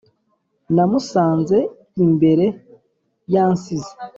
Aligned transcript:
Namusanze 0.75 1.57
imbere 2.03 2.45
yansize 3.33 3.93